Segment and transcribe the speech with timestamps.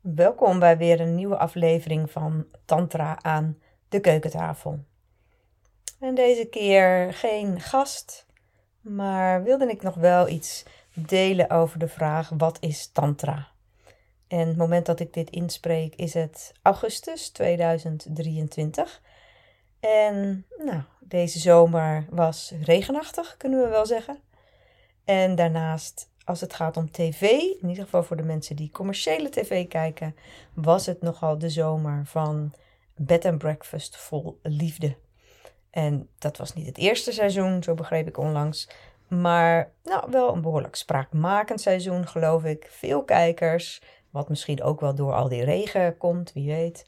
[0.00, 4.78] Welkom bij weer een nieuwe aflevering van Tantra aan de keukentafel.
[6.00, 8.26] En deze keer geen gast,
[8.80, 13.48] maar wilde ik nog wel iets delen over de vraag: wat is Tantra?
[14.28, 19.02] En het moment dat ik dit inspreek is het augustus 2023.
[19.80, 24.18] En nou, deze zomer was regenachtig, kunnen we wel zeggen.
[25.04, 27.22] En daarnaast als het gaat om tv,
[27.60, 30.16] in ieder geval voor de mensen die commerciële tv kijken,
[30.54, 32.52] was het nogal de zomer van
[32.96, 34.96] bed and breakfast vol liefde.
[35.70, 38.68] En dat was niet het eerste seizoen, zo begreep ik onlangs.
[39.08, 42.66] Maar nou, wel een behoorlijk spraakmakend seizoen, geloof ik.
[42.70, 46.86] Veel kijkers, wat misschien ook wel door al die regen komt, wie weet.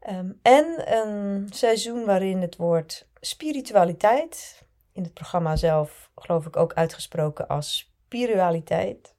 [0.00, 6.72] Ehm, en een seizoen waarin het woord spiritualiteit, in het programma zelf geloof ik ook
[6.72, 9.14] uitgesproken als spiritualiteit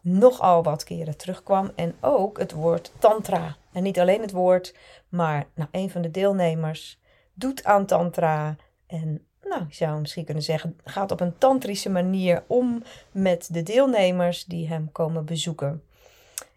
[0.00, 1.70] nogal wat keren terugkwam.
[1.74, 3.56] En ook het woord tantra.
[3.72, 4.74] En niet alleen het woord,
[5.08, 7.00] maar nou, een van de deelnemers
[7.34, 8.56] doet aan tantra.
[8.86, 12.82] En nou, je zou misschien kunnen zeggen, gaat op een tantrische manier om
[13.12, 15.82] met de deelnemers die hem komen bezoeken.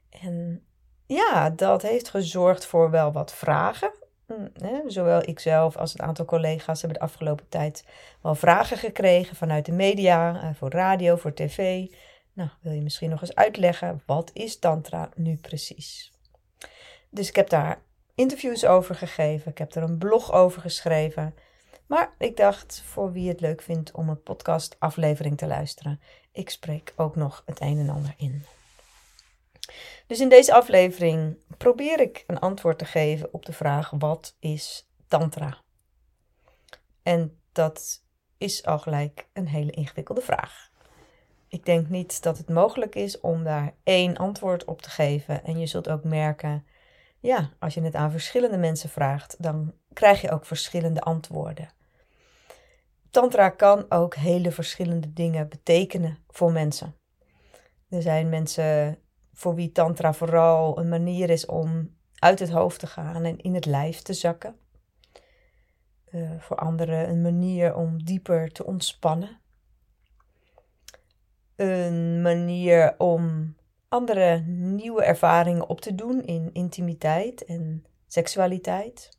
[0.09, 0.64] En
[1.06, 3.91] ja, dat heeft gezorgd voor wel wat vragen.
[4.28, 7.86] Hm, zowel ikzelf als een aantal collega's hebben de afgelopen tijd
[8.22, 11.88] wel vragen gekregen vanuit de media, eh, voor radio, voor tv.
[12.34, 16.11] Nou, wil je misschien nog eens uitleggen, wat is Tantra nu precies?
[17.09, 17.81] Dus ik heb daar
[18.16, 21.36] interviews over gegeven, ik heb er een blog over geschreven.
[21.86, 26.00] Maar ik dacht, voor wie het leuk vindt om een podcast aflevering te luisteren,
[26.31, 28.44] ik spreek ook nog het een en ander in.
[30.08, 34.90] Dus in deze aflevering probeer ik een antwoord te geven op de vraag: wat is
[35.08, 35.58] Tantra?
[37.04, 38.04] En dat
[38.38, 40.70] is al gelijk een hele ingewikkelde vraag.
[41.48, 45.44] Ik denk niet dat het mogelijk is om daar één antwoord op te geven.
[45.44, 46.66] En je zult ook merken,
[47.20, 51.70] ja, als je het aan verschillende mensen vraagt, dan krijg je ook verschillende antwoorden.
[53.09, 56.96] Tantra kan ook hele verschillende dingen betekenen voor mensen.
[57.90, 58.97] Er zijn mensen
[59.38, 63.53] voor wie Tantra vooral een manier is om uit het hoofd te gaan en in
[63.53, 64.56] het lijf te zakken.
[66.12, 69.40] Uh, voor anderen een manier om dieper te ontspannen.
[71.56, 73.56] Een manier om
[73.88, 79.18] andere nieuwe ervaringen op te doen in intimiteit en seksualiteit.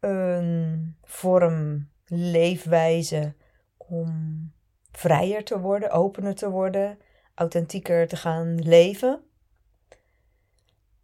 [0.00, 3.34] Een vorm leefwijze
[3.76, 4.52] om
[4.90, 6.98] vrijer te worden, opener te worden,
[7.38, 9.20] authentieker te gaan leven.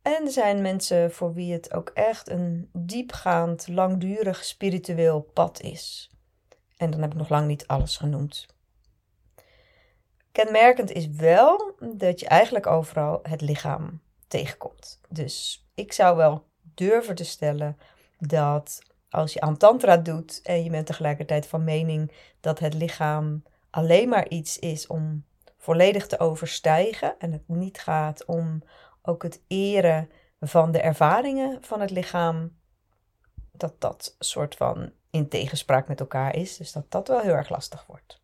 [0.02, 6.10] En er zijn mensen voor wie het ook echt een diepgaand, langdurig spiritueel pad is.
[6.76, 8.46] En dan heb ik nog lang niet alles genoemd.
[10.32, 15.00] Kenmerkend is wel dat je eigenlijk overal het lichaam tegenkomt.
[15.08, 17.78] Dus ik zou wel durven te stellen
[18.18, 23.42] dat als je aan tantra doet en je bent tegelijkertijd van mening dat het lichaam
[23.70, 25.24] alleen maar iets is om
[25.64, 28.62] volledig te overstijgen en het niet gaat om
[29.02, 30.10] ook het eren
[30.40, 32.56] van de ervaringen van het lichaam,
[33.52, 36.56] dat dat soort van in tegenspraak met elkaar is.
[36.56, 38.22] Dus dat dat wel heel erg lastig wordt.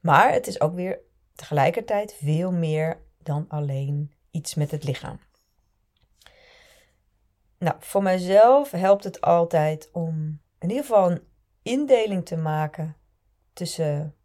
[0.00, 1.00] Maar het is ook weer
[1.34, 5.20] tegelijkertijd veel meer dan alleen iets met het lichaam.
[7.58, 11.28] Nou, voor mijzelf helpt het altijd om in ieder geval een
[11.62, 12.96] indeling te maken
[13.52, 14.15] tussen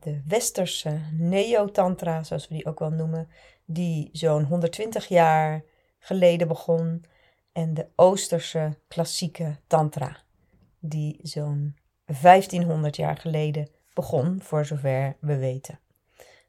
[0.00, 3.28] de westerse neotantra, zoals we die ook wel noemen,
[3.64, 5.64] die zo'n 120 jaar
[5.98, 7.04] geleden begon,
[7.52, 10.16] en de oosterse klassieke tantra,
[10.78, 11.76] die zo'n
[12.20, 15.80] 1500 jaar geleden begon, voor zover we weten.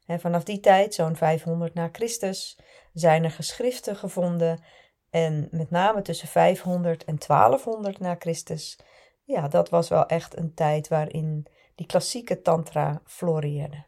[0.06, 2.58] En vanaf die tijd, zo'n 500 na Christus,
[2.92, 4.62] zijn er geschriften gevonden
[5.10, 8.78] en met name tussen 500 en 1200 na Christus,
[9.24, 11.46] ja, dat was wel echt een tijd waarin
[11.80, 13.84] die klassieke tantra floreerde.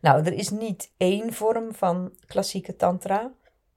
[0.00, 3.32] Nou, er is niet één vorm van klassieke tantra.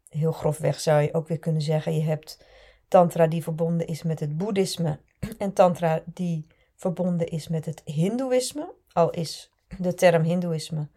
[0.09, 2.45] Heel grofweg zou je ook weer kunnen zeggen: je hebt
[2.87, 4.99] tantra die verbonden is met het boeddhisme
[5.37, 8.73] en tantra die verbonden is met het hindoeïsme.
[8.91, 10.89] Al is de term hindoeïsme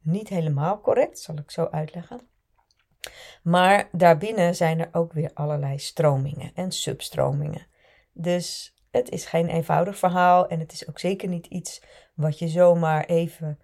[0.00, 2.20] niet helemaal correct, zal ik zo uitleggen.
[3.42, 7.66] Maar daarbinnen zijn er ook weer allerlei stromingen en substromingen.
[8.12, 11.82] Dus het is geen eenvoudig verhaal en het is ook zeker niet iets
[12.14, 13.58] wat je zomaar even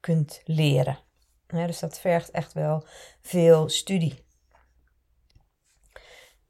[0.00, 0.98] kunt leren.
[1.46, 2.86] dus dat vergt echt wel
[3.20, 4.26] veel studie.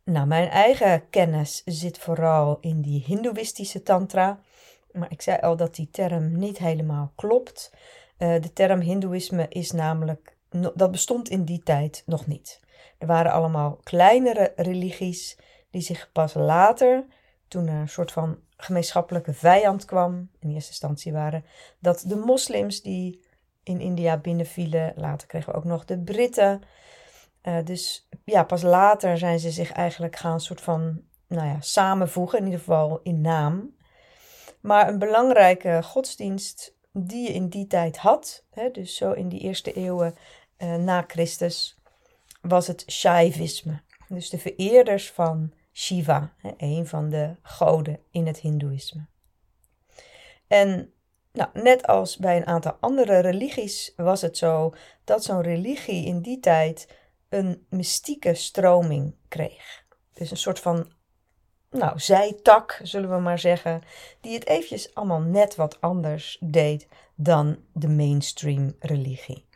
[0.04, 4.40] Nou, mijn eigen kennis zit vooral in die Hindoeïstische Tantra.
[4.92, 7.72] Maar ik zei al dat die term niet helemaal klopt.
[8.18, 10.36] Uh, de term Hindoeïsme is namelijk
[10.74, 12.60] dat bestond in die tijd nog niet.
[12.98, 15.38] Er waren allemaal kleinere religies
[15.70, 17.06] die zich pas later,
[17.48, 21.44] toen er een soort van gemeenschappelijke vijand kwam, in eerste instantie waren
[21.78, 23.26] dat de moslims die
[23.62, 26.62] in India binnenvielen, later kregen we ook nog de Britten.
[27.42, 32.38] Uh, dus ja, pas later zijn ze zich eigenlijk gaan soort van nou ja, samenvoegen,
[32.38, 33.76] in ieder geval in naam.
[34.60, 39.40] Maar een belangrijke godsdienst die je in die tijd had, hè, dus zo in die
[39.40, 40.14] eerste eeuwen
[40.58, 41.78] uh, na Christus,
[42.40, 43.80] was het Shaivisme.
[44.08, 49.06] Dus de vereerders van Shiva, een van de goden in het Hindoeïsme.
[50.46, 50.92] En
[51.32, 56.20] nou, net als bij een aantal andere religies was het zo dat zo'n religie in
[56.20, 56.88] die tijd
[57.28, 59.84] een mystieke stroming kreeg.
[60.12, 60.92] Dus een soort van
[61.70, 63.82] nou, zijtak, zullen we maar zeggen,
[64.20, 69.46] die het eventjes allemaal net wat anders deed dan de mainstream religie.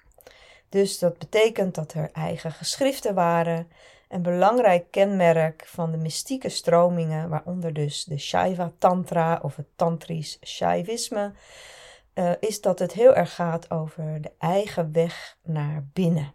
[0.68, 3.70] Dus dat betekent dat er eigen geschriften waren.
[4.12, 10.38] Een belangrijk kenmerk van de mystieke stromingen, waaronder dus de Shaiva Tantra of het Tantrisch
[10.44, 11.32] Shaivisme,
[12.14, 16.32] uh, is dat het heel erg gaat over de eigen weg naar binnen.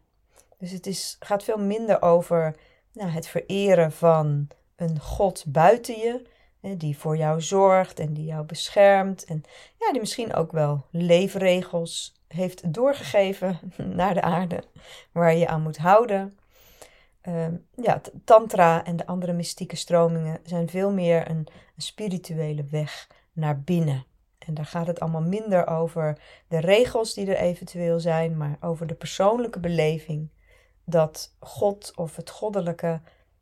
[0.58, 2.56] Dus het is, gaat veel minder over
[2.94, 6.28] nou, het vereren van een God buiten je,
[6.62, 9.44] hè, die voor jou zorgt en die jou beschermt en
[9.80, 13.60] ja, die misschien ook wel leefregels heeft doorgegeven
[14.02, 14.64] naar de aarde
[15.12, 16.38] waar je aan moet houden.
[17.28, 23.08] Uh, ja, tantra en de andere mystieke stromingen zijn veel meer een, een spirituele weg
[23.34, 24.06] naar binnen.
[24.38, 28.88] En daar gaat het allemaal minder over de regels die er eventueel zijn, maar over
[28.88, 30.30] de persoonlijke beleving
[30.84, 33.02] dat God of het goddelijke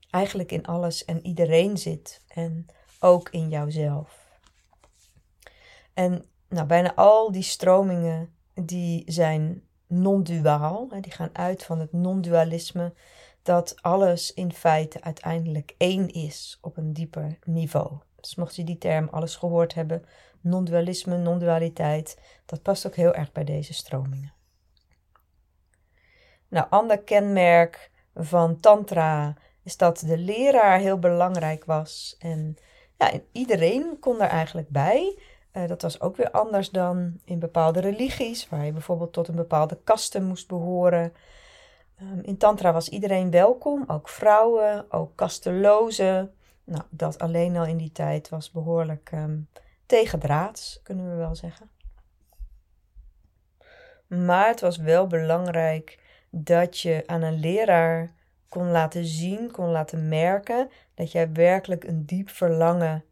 [0.10, 2.66] eigenlijk in alles en iedereen zit en
[3.00, 4.40] ook in jouzelf.
[5.94, 12.94] En nou, bijna al die stromingen die zijn non-duaal, die gaan uit van het non-dualisme,
[13.45, 17.97] dat alles in feite uiteindelijk één is op een dieper niveau.
[18.19, 20.06] Dus mocht je die term alles gehoord hebben,
[20.42, 24.33] non-dualisme, non-dualiteit, dat past ook heel erg bij deze stromingen.
[26.47, 29.33] Nou, ander kenmerk van Tantra
[29.63, 32.15] is dat de leraar heel belangrijk was.
[32.19, 32.57] En
[32.98, 35.19] ja, iedereen kon daar eigenlijk bij.
[35.53, 39.36] Uh, dat was ook weer anders dan in bepaalde religies, waar je bijvoorbeeld tot een
[39.36, 41.13] bepaalde kaste moest behoren.
[42.01, 46.33] Um, in Tantra was iedereen welkom, ook vrouwen, ook kastelozen.
[46.63, 49.50] Nou, dat alleen al in die tijd was behoorlijk um,
[49.86, 51.69] tegendraads, kunnen we wel zeggen.
[54.07, 56.00] Maar het was wel belangrijk
[56.30, 58.13] dat je aan een leraar
[58.50, 63.03] kon laten zien, kon laten merken dat jij werkelijk een diep verlangen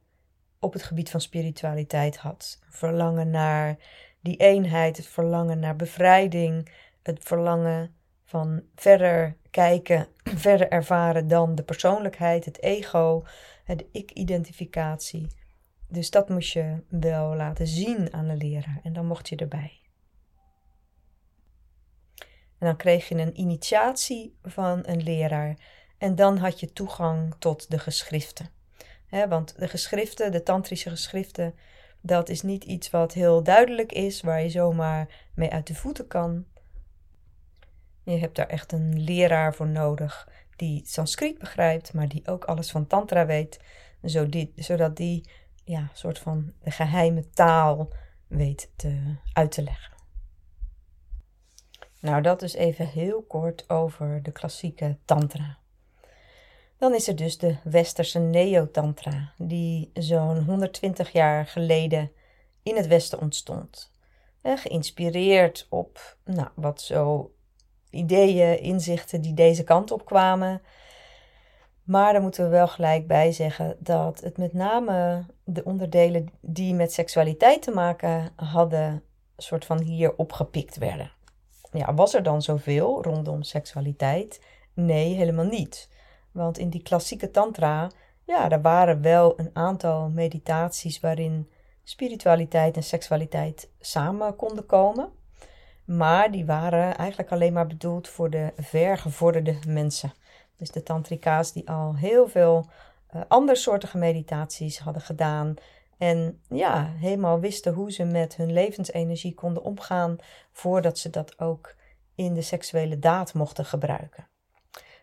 [0.60, 2.60] op het gebied van spiritualiteit had.
[2.70, 3.78] Verlangen naar
[4.20, 6.72] die eenheid, het verlangen naar bevrijding,
[7.02, 7.96] het verlangen
[8.34, 10.08] van verder kijken,
[10.48, 13.24] verder ervaren dan de persoonlijkheid, het ego,
[13.66, 15.28] de ik-identificatie.
[15.88, 19.80] Dus dat moest je wel laten zien aan de leraar en dan mocht je erbij.
[22.58, 25.58] En dan kreeg je een initiatie van een leraar.
[25.98, 28.50] En dan had je toegang tot de geschriften.
[29.30, 31.56] want de geschriften, de tantrische geschriften,
[32.02, 36.08] dat is niet iets wat heel duidelijk is, waar je zomaar mee uit de voeten
[36.08, 36.46] kan.
[38.04, 42.72] Je hebt daar echt een leraar voor nodig die Sanskriet begrijpt, maar die ook alles
[42.72, 43.60] van Tantra weet,
[44.56, 45.30] zodat die
[45.64, 47.90] ja, soort van de geheime taal
[48.28, 49.94] weet te, uit te leggen.
[52.00, 55.58] Nou, dat is even heel kort over de klassieke tantra.
[56.78, 62.12] Dan is er dus de westerse neo-tantra, die zo'n 120 jaar geleden
[62.64, 63.92] in het westen ontstond.
[64.42, 67.34] geïnspireerd op nou, wat zo
[67.94, 70.62] ideeën, inzichten die deze kant op kwamen.
[71.84, 76.74] Maar daar moeten we wel gelijk bij zeggen dat het met name de onderdelen die
[76.74, 79.04] met seksualiteit te maken hadden,
[79.38, 81.12] soort van hier opgepikt werden
[81.80, 84.42] ja, was er dan zoveel rondom seksualiteit?
[84.74, 85.90] Nee, helemaal niet.
[86.32, 87.92] Want in die klassieke tantra,
[88.26, 91.50] ja, er waren wel een aantal meditaties waarin
[91.84, 95.10] spiritualiteit en seksualiteit samen konden komen.
[95.86, 100.14] Maar die waren eigenlijk alleen maar bedoeld voor de vergevorderde mensen.
[100.58, 102.70] Dus de tantrika's die al heel veel
[103.16, 105.54] uh, andersoortige meditaties hadden gedaan.
[105.98, 110.18] En ja, helemaal wisten hoe ze met hun levensenergie konden omgaan
[110.52, 111.76] voordat ze dat ook
[112.16, 114.28] in de seksuele daad mochten gebruiken.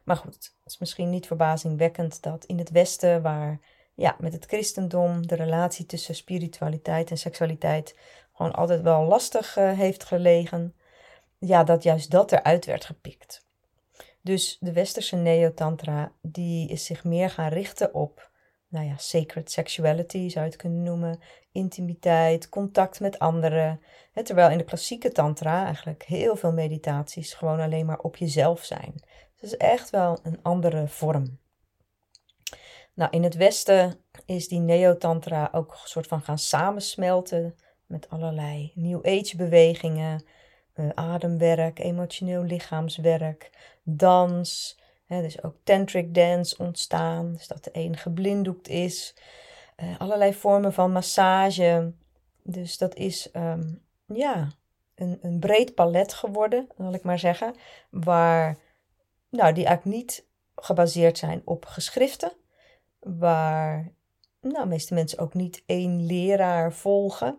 [0.05, 3.61] Maar goed, het is misschien niet verbazingwekkend dat in het Westen, waar
[3.95, 7.97] ja, met het christendom de relatie tussen spiritualiteit en seksualiteit
[8.41, 10.75] gewoon altijd wel lastig uh, heeft gelegen,
[11.39, 13.47] ja, dat juist dat eruit werd gepikt.
[14.21, 18.31] Dus de westerse neotantra, die is zich meer gaan richten op,
[18.69, 21.21] nou ja, sacred sexuality zou je het kunnen noemen,
[21.53, 23.81] intimiteit, contact met anderen.
[24.25, 28.93] terwijl in de klassieke tantra eigenlijk heel veel meditaties gewoon alleen maar op jezelf zijn.
[28.95, 31.39] Dus het is echt wel een andere vorm.
[32.95, 37.55] Nou, in het Westen is die neotantra ook een soort van gaan samensmelten
[37.91, 40.25] met allerlei New Age bewegingen,
[40.75, 43.51] uh, ademwerk, emotioneel lichaamswerk,
[43.83, 44.79] dans.
[45.07, 49.15] Dus ook tantric dance ontstaan, dus dat de een geblinddoekt is.
[49.77, 51.93] Uh, allerlei vormen van massage.
[52.43, 53.73] Dus dat is ehm,
[54.07, 54.49] ja,
[54.95, 57.55] een, een breed palet geworden, zal ik maar zeggen.
[57.91, 58.59] Waar
[59.29, 62.33] nou, die eigenlijk niet gebaseerd zijn op geschriften.
[62.99, 63.93] Waar
[64.41, 67.39] nou, de meeste mensen ook niet één leraar volgen.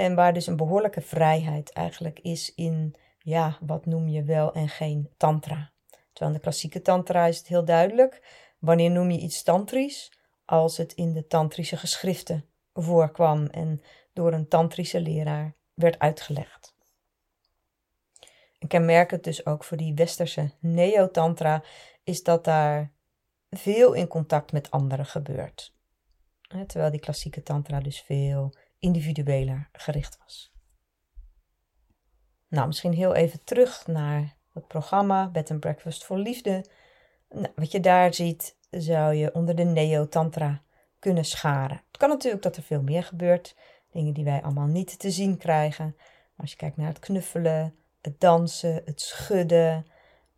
[0.00, 4.68] En waar dus een behoorlijke vrijheid eigenlijk is in, ja, wat noem je wel en
[4.68, 5.72] geen tantra.
[5.88, 8.22] Terwijl in de klassieke tantra is het heel duidelijk.
[8.58, 10.12] Wanneer noem je iets tantrisch?
[10.44, 16.74] Als het in de tantrische geschriften voorkwam en door een tantrische leraar werd uitgelegd.
[18.58, 21.62] En kenmerkend dus ook voor die westerse neotantra
[22.04, 22.92] is dat daar
[23.50, 25.74] veel in contact met anderen gebeurt.
[26.66, 30.52] Terwijl die klassieke tantra dus veel individueler gericht was.
[32.48, 36.64] Nou, misschien heel even terug naar het programma Bed and Breakfast voor Liefde.
[37.28, 40.62] Nou, wat je daar ziet, zou je onder de neo-tantra
[40.98, 41.82] kunnen scharen.
[41.86, 43.56] Het kan natuurlijk dat er veel meer gebeurt,
[43.92, 45.96] dingen die wij allemaal niet te zien krijgen.
[46.36, 49.86] Als je kijkt naar het knuffelen, het dansen, het schudden,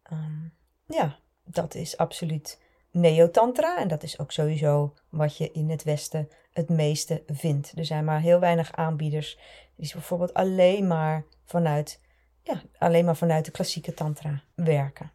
[0.02, 0.48] ehm,
[0.86, 3.78] ja, dat is absoluut neotantra.
[3.78, 7.72] En dat is ook sowieso wat je in het Westen het meeste vindt.
[7.76, 9.38] Er zijn maar heel weinig aanbieders
[9.76, 12.00] die bijvoorbeeld alleen maar vanuit,
[12.42, 15.12] ja, alleen maar vanuit de klassieke tantra werken.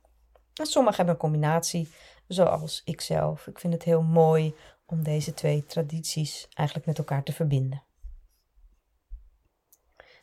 [0.53, 1.89] En sommigen hebben een combinatie,
[2.27, 3.47] zoals ik zelf.
[3.47, 7.83] Ik vind het heel mooi om deze twee tradities eigenlijk met elkaar te verbinden.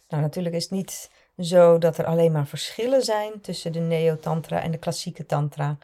[0.08, 4.60] Nou, natuurlijk is het niet zo dat er alleen maar verschillen zijn tussen de neo-tantra
[4.60, 5.78] en de klassieke tantra.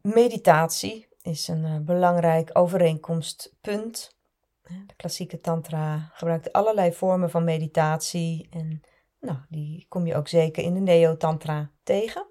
[0.00, 4.16] Meditatie is een uh, belangrijk overeenkomstpunt.
[4.62, 8.82] De klassieke tantra gebruikt allerlei vormen van meditatie en
[9.20, 12.26] nou, die kom je ook zeker in de neo-tantra tegen.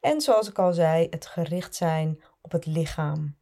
[0.00, 3.36] En zoals ik al zei, het gericht zijn op het lichaam.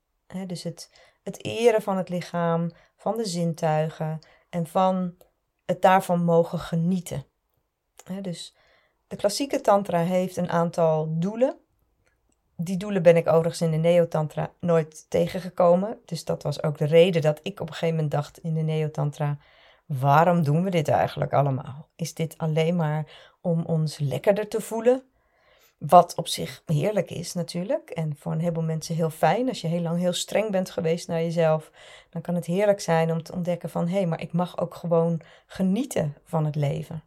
[0.47, 0.91] dus het,
[1.23, 5.17] het eren van het lichaam, van de zintuigen en van
[5.65, 7.27] het daarvan mogen genieten.
[8.21, 8.57] dus
[9.07, 11.62] de klassieke tantra heeft een aantal doelen
[12.65, 15.99] die doelen ben ik overigens in de Neotantra nooit tegengekomen.
[16.05, 18.61] Dus dat was ook de reden dat ik op een gegeven moment dacht in de
[18.61, 19.39] Neotantra:
[19.87, 21.89] waarom doen we dit eigenlijk allemaal?
[21.97, 23.07] Is dit alleen maar
[23.41, 25.03] om ons lekkerder te voelen?
[25.79, 27.91] Wat op zich heerlijk is natuurlijk.
[27.91, 29.49] En voor een heleboel mensen heel fijn.
[29.49, 31.71] Als je heel lang heel streng bent geweest naar jezelf,
[32.11, 34.75] dan kan het heerlijk zijn om te ontdekken van hé, hey, maar ik mag ook
[34.75, 37.03] gewoon genieten van het leven.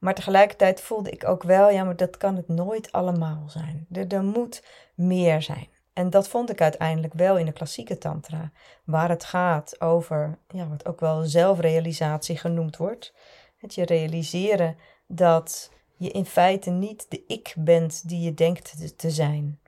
[0.00, 3.86] Maar tegelijkertijd voelde ik ook wel, ja, maar dat kan het nooit allemaal zijn.
[3.92, 4.64] Er, moet
[4.94, 5.68] meer zijn.
[5.92, 8.50] En dat vond ik uiteindelijk wel in de klassieke tantra,
[8.84, 13.14] waar het gaat over, ja, wat ook wel zelfrealisatie genoemd wordt.
[13.56, 14.76] Het je realiseren
[15.06, 19.60] dat je in feite niet de ik bent die je denkt te zijn.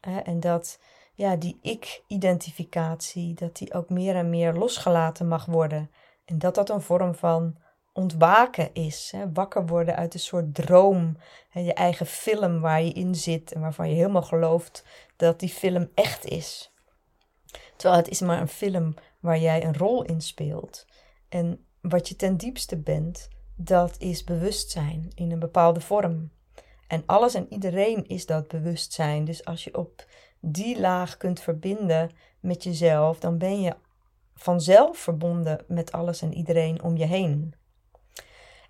[0.00, 0.78] En dat
[1.14, 5.90] ja, die ik-identificatie, dat die ook meer en meer losgelaten mag worden.
[6.24, 7.56] En dat dat een vorm van
[7.98, 9.12] ontwaken is.
[9.16, 9.32] Hè?
[9.32, 11.16] Wakker worden uit een soort droom.
[11.50, 11.60] Hè?
[11.60, 14.84] Je eigen film waar je in zit en waarvan je helemaal gelooft
[15.16, 16.72] dat die film echt is.
[17.76, 20.86] Terwijl het is maar een film waar jij een rol in speelt.
[21.28, 26.30] En wat je ten diepste bent, dat is bewustzijn in een bepaalde vorm.
[26.88, 29.24] En alles en iedereen is dat bewustzijn.
[29.24, 30.06] Dus als je op
[30.40, 33.74] die laag kunt verbinden met jezelf, dan ben je
[34.34, 37.54] vanzelf verbonden met alles en iedereen om je heen.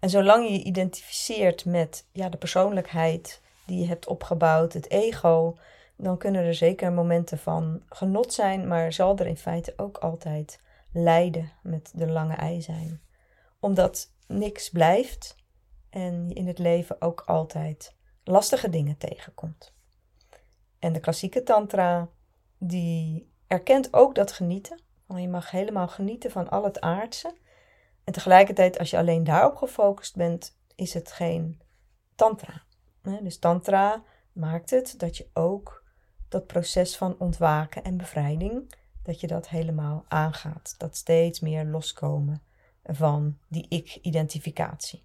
[0.01, 5.57] En zolang je je identificeert met ja, de persoonlijkheid die je hebt opgebouwd, het ego,
[5.97, 10.61] dan kunnen er zeker momenten van genot zijn, maar zal er in feite ook altijd
[10.93, 13.01] lijden met de lange ei zijn.
[13.61, 15.37] Omdat niks blijft
[15.91, 19.73] en je in het leven ook altijd lastige dingen tegenkomt.
[20.79, 22.09] En de klassieke tantra,
[22.59, 24.81] die erkent ook dat genieten.
[25.07, 27.35] Want je mag helemaal genieten van al het aardse.
[28.09, 31.61] En tegelijkertijd, als je alleen daarop gefocust bent, is het geen
[32.15, 32.63] tantra.
[33.03, 35.85] Dus tantra maakt het dat je ook
[36.29, 40.75] dat proces van ontwaken en bevrijding, dat je dat helemaal aangaat.
[40.79, 42.43] Dat steeds meer loskomen
[42.85, 45.05] van die ik-identificatie.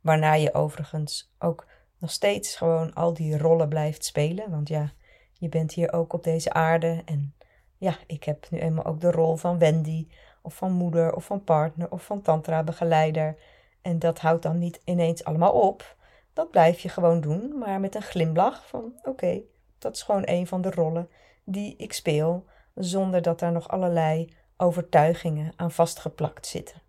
[0.00, 1.66] Waarna je overigens ook
[1.98, 4.50] nog steeds gewoon al die rollen blijft spelen.
[4.50, 4.92] Want ja,
[5.32, 7.02] je bent hier ook op deze aarde.
[7.04, 7.34] En
[7.76, 10.08] ja, ik heb nu eenmaal ook de rol van Wendy,
[10.46, 13.36] of van moeder, of van partner, of van tantra-begeleider.
[13.82, 15.96] En dat houdt dan niet ineens allemaal op.
[16.32, 19.40] Dat blijf je gewoon doen, maar met een glimlach van oké,
[19.78, 21.08] dat is gewoon een van de rollen
[21.44, 26.82] die ik speel, zonder dat daar nog allerlei overtuigingen aan vastgeplakt zitten.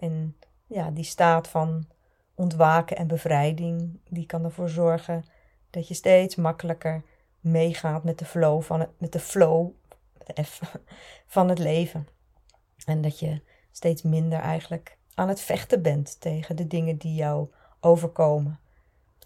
[0.00, 1.86] en ja, die staat van
[2.34, 5.24] ontwaken en bevrijding, die kan ervoor zorgen
[5.70, 7.02] dat je steeds makkelijker
[7.40, 9.70] meegaat met de flow van het, met de flow,
[11.26, 12.08] van het leven.
[12.84, 13.40] En dat je
[13.72, 17.48] steeds minder eigenlijk aan het vechten bent tegen de dingen die jou
[17.80, 18.58] overkomen.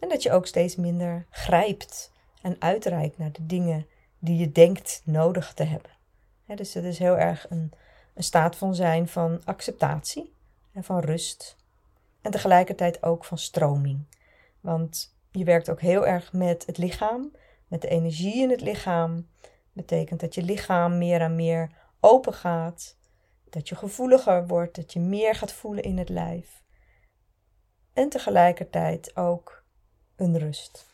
[0.00, 2.12] En dat je ook steeds minder grijpt
[2.42, 3.86] en uitreikt naar de dingen
[4.18, 5.90] die je denkt nodig te hebben.
[6.46, 7.72] dus het is heel erg een,
[8.14, 10.32] een staat van zijn van acceptatie
[10.72, 11.56] en van rust.
[12.20, 14.04] En tegelijkertijd ook van stroming.
[14.60, 17.32] Want je werkt ook heel erg met het lichaam,
[17.66, 19.28] met de energie in het lichaam.
[19.72, 22.96] Betekent dat je lichaam meer en meer open gaat.
[23.50, 26.62] Dat je gevoeliger wordt, dat je meer gaat voelen in het lijf.
[27.92, 29.64] En tegelijkertijd ook
[30.16, 30.86] een rust.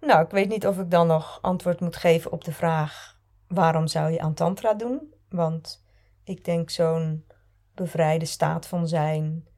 [0.00, 3.18] Nou, ik weet niet of ik dan nog antwoord moet geven op de vraag:
[3.48, 5.14] waarom zou je aan Tantra doen?
[5.28, 5.84] Want
[6.24, 7.26] ik denk zo'n
[7.74, 9.48] bevrijde staat van zijn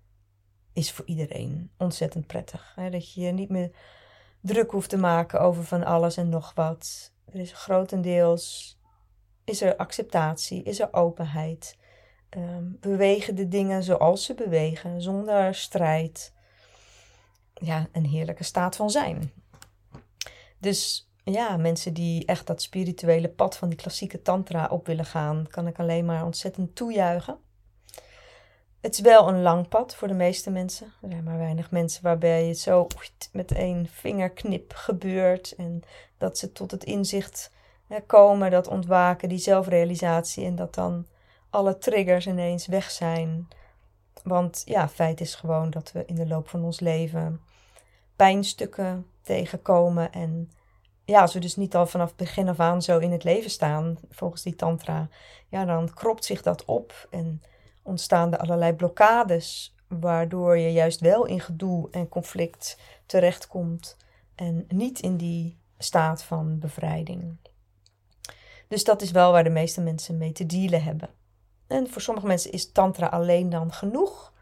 [0.72, 2.72] is voor iedereen ontzettend prettig.
[2.74, 2.90] Hè?
[2.90, 3.70] Dat je je niet meer
[4.40, 7.12] druk hoeft te maken over van alles en nog wat.
[7.24, 8.78] Er is grotendeels
[9.44, 11.76] is er acceptatie, is er openheid.
[12.60, 16.32] Bewegen de dingen zoals ze bewegen, zonder strijd.
[17.54, 19.32] Ja, een heerlijke staat van zijn.
[20.58, 25.46] Dus ja, mensen die echt dat spirituele pad van die klassieke tantra op willen gaan,
[25.50, 27.38] kan ik alleen maar ontzettend toejuichen.
[28.80, 30.92] Het is wel een lang pad voor de meeste mensen.
[31.02, 32.86] Er zijn maar weinig mensen waarbij het zo
[33.32, 35.54] met één vingerknip gebeurt.
[35.56, 35.82] En
[36.18, 37.50] dat ze tot het inzicht
[38.00, 40.44] komen, dat ontwaken, die zelfrealisatie.
[40.44, 41.06] En dat dan
[41.50, 43.48] alle triggers ineens weg zijn.
[44.22, 47.40] Want ja, feit is gewoon dat we in de loop van ons leven
[48.16, 50.12] pijnstukken tegenkomen.
[50.12, 50.50] En
[51.04, 53.98] ja, als we dus niet al vanaf begin af aan zo in het leven staan,
[54.10, 55.08] volgens die tantra,
[55.48, 57.42] ja, dan kropt zich dat op en
[57.82, 63.96] ontstaan er allerlei blokkades, waardoor je juist wel in gedoe en conflict terechtkomt
[64.34, 67.36] en niet in die staat van bevrijding.
[68.72, 71.08] Dus dat is wel waar de meeste mensen mee te dealen hebben.
[71.66, 74.32] En voor sommige mensen is tantra alleen dan genoeg.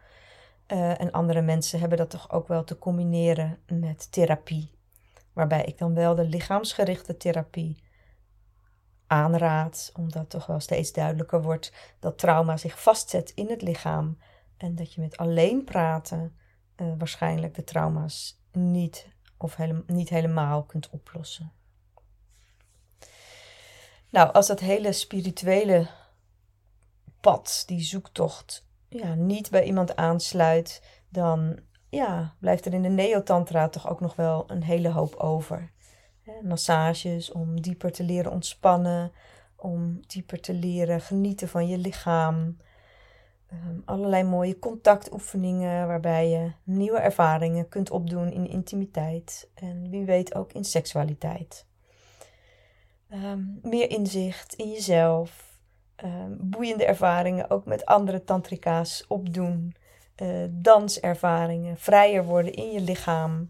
[0.67, 4.71] Uh, en andere mensen hebben dat toch ook wel te combineren met therapie.
[5.33, 7.83] Waarbij ik dan wel de lichaamsgerichte therapie
[9.07, 14.17] aanraad, omdat toch wel steeds duidelijker wordt dat trauma zich vastzet in het lichaam
[14.57, 16.35] en dat je met alleen praten
[16.75, 21.51] uh, waarschijnlijk de trauma's niet of hele, niet helemaal kunt oplossen.
[24.11, 25.87] Nou, als dat hele spirituele
[27.21, 33.69] pad, die zoektocht, ja, niet bij iemand aansluit, dan ja, blijft er in de neotantra
[33.69, 35.71] toch ook nog wel een hele hoop over
[36.41, 39.11] massages om dieper te leren ontspannen,
[39.55, 42.57] om dieper te leren genieten van je lichaam.
[43.47, 50.35] Ehm, allerlei mooie contactoefeningen waarbij je nieuwe ervaringen kunt opdoen in intimiteit en wie weet
[50.35, 51.65] ook in seksualiteit.
[53.11, 55.59] Ehm, meer inzicht in jezelf,
[56.03, 59.75] um, boeiende ervaringen ook met andere tantrika's opdoen,
[60.21, 63.49] uh, danservaringen, vrijer worden in je lichaam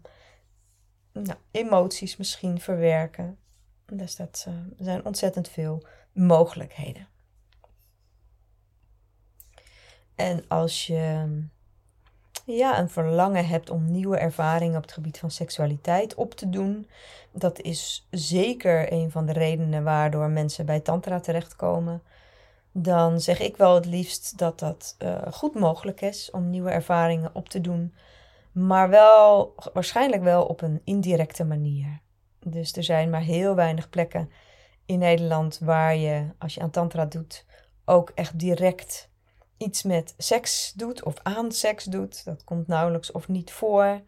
[1.12, 3.38] nou, emoties misschien verwerken.
[3.86, 7.08] Dus dat uh, zijn ontzettend veel mogelijkheden.
[10.14, 11.26] En als je
[12.44, 16.88] ja, een verlangen hebt om nieuwe ervaringen op het gebied van seksualiteit op te doen,
[17.32, 22.02] dat is zeker een van de redenen waardoor mensen bij Tantra terechtkomen.
[22.72, 27.30] Dan zeg ik wel het liefst dat dat uh, goed mogelijk is om nieuwe ervaringen
[27.34, 27.92] op te doen
[28.52, 32.00] maar wel waarschijnlijk wel op een indirecte manier.
[32.38, 34.30] Dus er zijn maar heel weinig plekken
[34.86, 37.46] in Nederland waar je, als je aan Tantra doet,
[37.84, 39.10] ook echt direct
[39.62, 42.24] iets met seks doet of aan seks doet.
[42.24, 44.00] Dat komt nauwelijks of niet voor.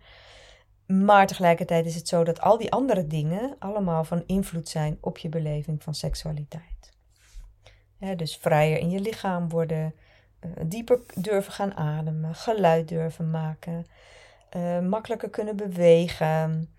[0.86, 5.18] Maar tegelijkertijd is het zo dat al die andere dingen allemaal van invloed zijn op
[5.18, 6.92] je beleving van seksualiteit.
[8.16, 9.94] dus vrijer in je lichaam worden,
[10.38, 13.86] eh, dieper durven gaan ademen, geluid durven maken,
[14.56, 16.70] uh, makkelijker kunnen bewegen,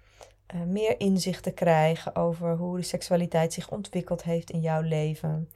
[0.56, 5.50] uh, meer inzicht te krijgen over hoe de seksualiteit zich ontwikkeld heeft in jouw leven.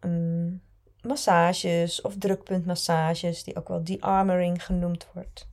[0.00, 0.62] Um,
[1.06, 5.48] massages of drukpuntmassages, die ook wel de-armoring genoemd wordt.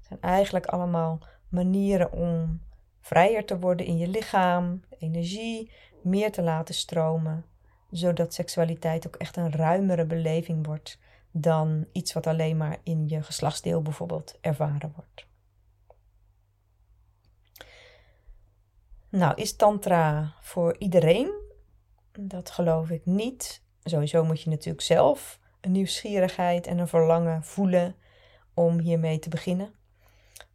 [0.00, 2.60] Zijn eigenlijk allemaal manieren om
[3.00, 5.70] vrijer te worden in je lichaam, energie
[6.02, 7.44] meer te laten stromen,
[7.90, 10.98] zodat seksualiteit ook echt een ruimere beleving wordt
[11.30, 15.26] dan iets wat alleen maar in je geslachtsdeel bijvoorbeeld ervaren wordt.
[19.08, 21.44] Nou, is Tantra voor iedereen?
[22.12, 23.64] Dat geloof ik niet.
[23.88, 27.96] Sowieso moet je natuurlijk zelf een nieuwsgierigheid en een verlangen voelen
[28.54, 29.74] om hiermee te beginnen.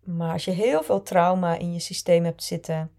[0.03, 2.91] Maar als je heel veel trauma in je systeem hebt zitten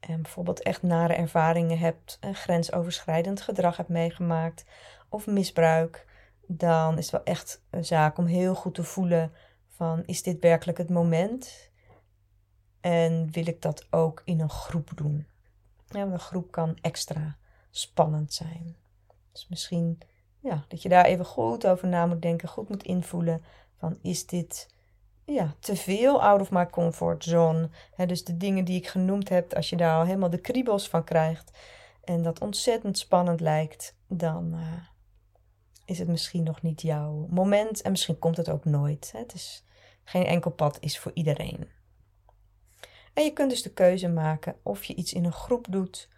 [0.00, 4.64] en bijvoorbeeld echt nare ervaringen hebt, een grensoverschrijdend gedrag hebt meegemaakt
[5.08, 6.06] of misbruik,
[6.46, 9.32] dan is het wel echt een zaak om heel goed te voelen
[9.68, 11.70] van is dit werkelijk het moment?
[12.80, 15.26] En wil ik dat ook in een groep doen?
[15.88, 17.36] Een groep kan extra
[17.70, 18.76] spannend zijn.
[19.34, 19.98] Dus misschien
[20.40, 23.44] ja, dat je daar even goed over na moet denken, goed moet invoelen
[23.78, 24.68] van is dit
[25.24, 27.68] ja, te veel out of my comfort zone.
[28.06, 31.04] dus de dingen die ik genoemd heb, als je daar al helemaal de kriebels van
[31.04, 31.50] krijgt
[32.04, 34.72] en dat ontzettend spannend lijkt, dan uh,
[35.84, 39.12] is het misschien nog niet jouw moment en misschien komt het ook nooit.
[39.16, 39.64] Het is,
[40.04, 41.68] geen enkel pad is voor iedereen.
[43.14, 46.08] En je kunt dus de keuze maken of je iets in een groep doet.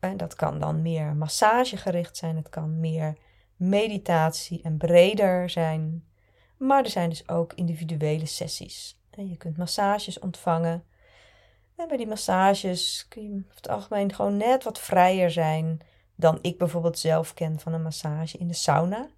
[0.00, 3.16] En dat kan dan meer massagegericht zijn, het kan meer
[3.56, 6.04] meditatie en breder zijn.
[6.56, 8.98] Maar er zijn dus ook individuele sessies.
[9.10, 10.84] En je kunt massages ontvangen.
[11.76, 15.80] En bij die massages kun je over het algemeen gewoon net wat vrijer zijn
[16.14, 19.08] dan ik bijvoorbeeld zelf ken van een massage in de sauna.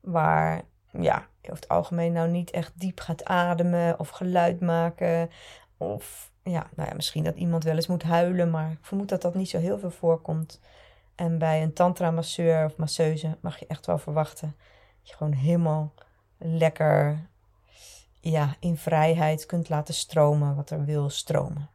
[0.00, 5.30] Waar ja, je over het algemeen nou niet echt diep gaat ademen of geluid maken.
[5.76, 9.22] Of ja, nou ja, misschien dat iemand wel eens moet huilen, maar ik vermoed dat
[9.22, 10.60] dat niet zo heel veel voorkomt.
[11.14, 14.54] En bij een tantra-masseur of masseuse mag je echt wel verwachten
[15.00, 15.92] dat je gewoon helemaal
[16.38, 17.28] lekker
[18.20, 21.68] ja, in vrijheid kunt laten stromen wat er wil stromen.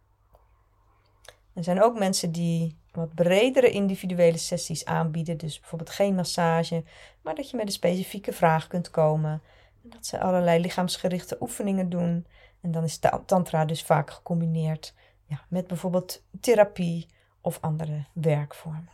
[1.53, 5.37] Er zijn ook mensen die wat bredere individuele sessies aanbieden.
[5.37, 6.83] Dus bijvoorbeeld geen massage,
[7.21, 9.41] maar dat je met een specifieke vraag kunt komen.
[9.81, 12.27] Dat ze allerlei lichaamsgerichte oefeningen doen.
[12.61, 14.93] En dan is tantra dus vaak gecombineerd
[15.25, 17.07] ja, met bijvoorbeeld therapie
[17.41, 18.89] of andere werkvormen.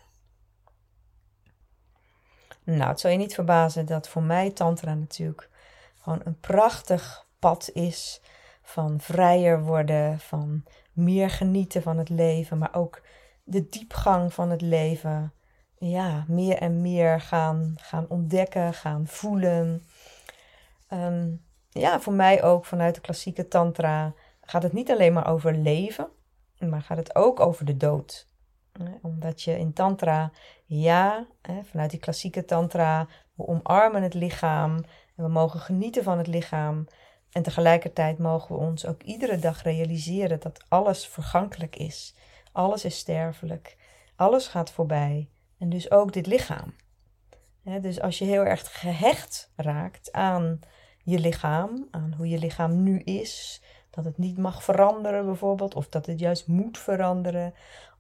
[2.64, 5.50] Nou, het zal je niet verbazen dat voor mij tantra natuurlijk
[6.02, 8.22] gewoon een prachtig pad is
[8.62, 13.02] van vrijer worden, van meer genieten van het leven, maar ook
[13.44, 15.34] de diepgang van het leven.
[15.78, 19.87] Ja, meer en meer gaan, gaan ontdekken, gaan voelen.
[20.88, 21.36] Ehm,
[21.70, 26.10] ja, voor mij ook vanuit de klassieke tantra gaat het niet alleen maar over leven,
[26.60, 28.28] maar gaat het ook over de dood.
[29.02, 30.32] Omdat je in tantra,
[30.66, 31.28] ja,
[31.64, 34.76] vanuit die klassieke tantra, we omarmen het lichaam
[35.16, 36.88] en we mogen genieten van het lichaam.
[37.32, 42.16] En tegelijkertijd mogen we ons ook iedere dag realiseren dat alles vergankelijk is.
[42.52, 43.78] Alles is sterfelijk.
[44.16, 45.30] Alles gaat voorbij.
[45.60, 46.74] En dus ook dit lichaam.
[47.82, 50.60] Dus als je heel erg gehecht raakt aan
[51.04, 55.90] je lichaam, aan hoe je lichaam nu is, dat het niet mag veranderen bijvoorbeeld, of
[55.90, 57.54] dat het juist moet veranderen,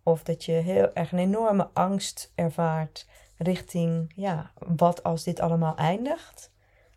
[0.03, 5.75] of dat je heel erg een enorme angst ervaart richting, ja, wat als dit allemaal
[5.75, 6.51] eindigt.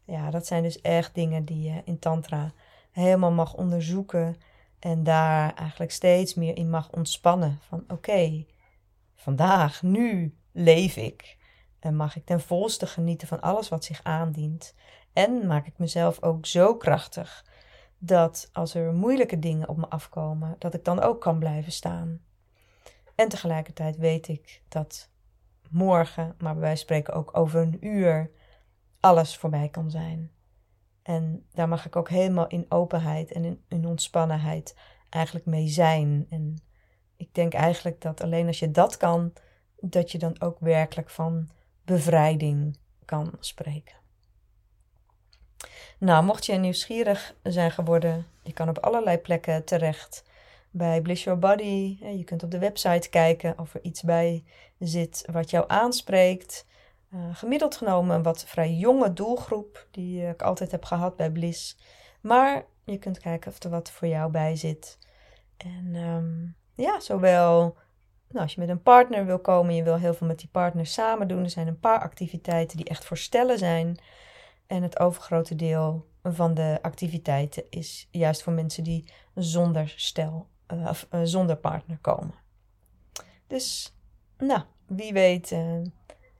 [0.04, 2.52] Ja, dat zijn dus echt dingen die je in Tantra
[2.90, 4.36] helemaal mag onderzoeken
[4.78, 7.58] en daar eigenlijk steeds meer in mag ontspannen.
[7.68, 8.44] Van oké,
[9.14, 11.38] vandaag, nu leef ik.
[11.80, 14.74] En mag ik ten volste genieten van alles wat zich aandient.
[15.12, 17.44] En maak ik mezelf ook zo krachtig
[17.98, 22.20] dat als er moeilijke dingen op me afkomen, dat ik dan ook kan blijven staan.
[23.14, 25.10] En tegelijkertijd weet ik dat
[25.70, 28.30] morgen, maar wij spreken ook over een uur,
[29.00, 30.30] alles voorbij kan zijn.
[31.02, 34.76] En daar mag ik ook helemaal in openheid en in, in ontspannenheid
[35.08, 36.26] eigenlijk mee zijn.
[36.28, 36.62] En
[37.16, 39.32] ik denk eigenlijk dat alleen als je dat kan,
[39.80, 41.50] dat je dan ook werkelijk van
[41.90, 43.94] bevrijding kan spreken.
[45.98, 50.24] Nou, mocht je nieuwsgierig zijn geworden, je kan op allerlei plekken terecht.
[50.70, 54.44] Bij Bliss Your Body, je kunt op de website kijken of er iets bij
[54.78, 56.66] zit wat jou aanspreekt.
[57.14, 61.76] Uh, gemiddeld genomen een wat vrij jonge doelgroep, die ik altijd heb gehad bij Bliss.
[62.20, 64.98] Maar je kunt kijken of er wat voor jou bij zit.
[65.56, 67.76] En um, ja, zowel
[68.30, 70.86] nou, als je met een partner wil komen, je wil heel veel met die partner
[70.86, 71.42] samen doen.
[71.42, 73.98] Er zijn een paar activiteiten die echt voor stellen zijn.
[74.66, 80.86] En het overgrote deel van de activiteiten is juist voor mensen die zonder stel uh,
[80.88, 82.34] of uh, zonder partner komen.
[83.46, 83.96] Dus,
[84.38, 85.80] nou, wie weet, uh,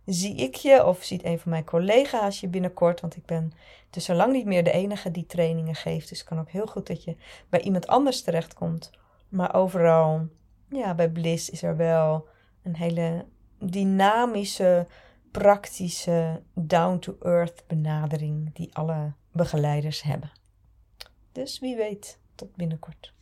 [0.05, 3.01] zie ik je of ziet een van mijn collega's je binnenkort.
[3.01, 3.53] Want ik ben
[3.91, 6.09] dus zo lang niet meer de enige die trainingen geeft.
[6.09, 7.17] Dus het kan ook heel goed dat je
[7.49, 8.91] bij iemand anders terechtkomt.
[9.29, 10.29] Maar overal,
[10.71, 12.29] ja, bij Bliss is er wel
[12.63, 13.27] een hele
[13.59, 14.87] dynamische,
[15.31, 20.31] praktische, down-to-earth benadering die alle begeleiders hebben.
[21.33, 23.15] Dus wie weet, tot binnenkort.